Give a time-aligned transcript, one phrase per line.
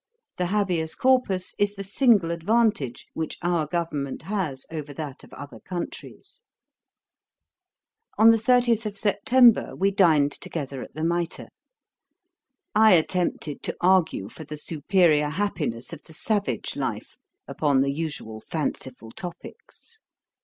[0.37, 5.59] The habeas corpus is the single advantage which our government has over that of other
[5.59, 6.41] countries.'
[8.17, 11.49] On the 30th of September we dined together at the Mitre.
[12.73, 18.41] I attempted to argue for the superior happiness of the savage life, upon the usual
[18.41, 20.01] fanciful topicks.